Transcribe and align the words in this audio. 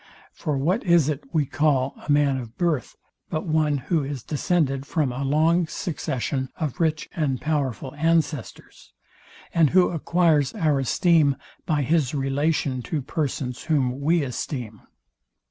For 0.33 0.57
what 0.57 0.83
is 0.83 1.09
it 1.09 1.25
we 1.31 1.45
call 1.45 1.93
a 2.07 2.11
man 2.11 2.37
of 2.39 2.57
birth, 2.57 2.95
but 3.29 3.45
one 3.45 3.77
who 3.77 4.03
is 4.03 4.23
descended 4.23 4.83
from 4.83 5.11
a 5.11 5.23
long 5.23 5.67
succession 5.67 6.49
of 6.55 6.79
rich 6.79 7.07
and 7.15 7.39
powerful 7.39 7.93
ancestors, 7.93 8.93
and 9.53 9.69
who 9.69 9.89
acquires 9.89 10.55
our 10.55 10.79
esteem 10.79 11.35
by 11.67 11.83
his 11.83 12.15
relation 12.15 12.81
to 12.81 13.03
persons 13.03 13.65
whom 13.65 14.01
we 14.01 14.23
esteem? 14.23 14.81